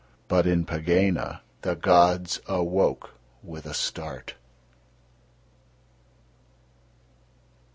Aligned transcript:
But 0.27 0.47
in 0.47 0.65
Pegāna 0.65 1.41
the 1.61 1.75
gods 1.75 2.41
awoke 2.47 3.11
with 3.43 3.67
a 3.67 3.73
start. 3.75 4.33